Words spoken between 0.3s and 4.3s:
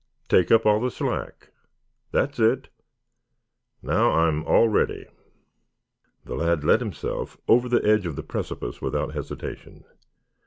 up all the slack. That's it. Now